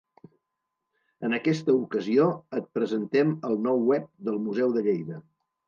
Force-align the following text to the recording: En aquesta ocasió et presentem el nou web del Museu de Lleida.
En 1.27 1.37
aquesta 1.39 1.75
ocasió 1.83 2.25
et 2.61 2.67
presentem 2.79 3.37
el 3.53 3.63
nou 3.69 3.87
web 3.93 4.11
del 4.31 4.43
Museu 4.49 4.77
de 4.81 4.87
Lleida. 4.91 5.23